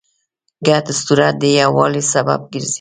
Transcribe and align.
ګډ 0.67 0.85
اسطوره 0.93 1.27
د 1.41 1.43
یووالي 1.59 2.03
سبب 2.13 2.39
ګرځي. 2.53 2.69